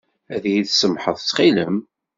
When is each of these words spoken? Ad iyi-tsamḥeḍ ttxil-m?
Ad 0.33 0.43
iyi-tsamḥeḍ 0.47 1.15
ttxil-m? 1.17 1.77